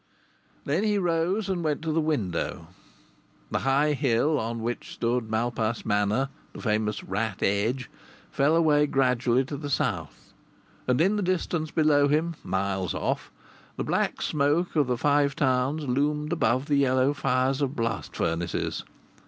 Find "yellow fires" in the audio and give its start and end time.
16.77-17.61